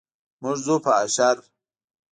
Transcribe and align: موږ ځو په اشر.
موږ 0.41 0.57
ځو 0.65 0.75
په 0.83 0.91
اشر. 1.03 1.37